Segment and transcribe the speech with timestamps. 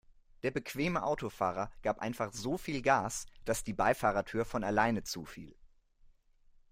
[0.41, 5.55] Der bequeme Autofahrer gab einfach so viel Gas, dass die Beifahrertür von alleine zufiel.